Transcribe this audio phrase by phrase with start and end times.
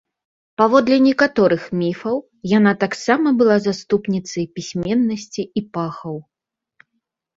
[0.61, 2.15] Паводле некаторых міфаў,
[2.57, 6.15] яна таксама была заступніцай пісьменнасці і пахаў.